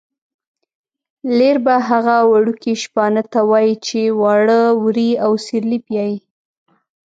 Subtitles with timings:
[1.37, 6.17] لېربه هغه وړکي شپانه ته وايي چې واړه وري او سېرلی پیایي.